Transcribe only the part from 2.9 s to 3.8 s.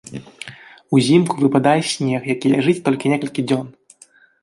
толькі некалькі дзён.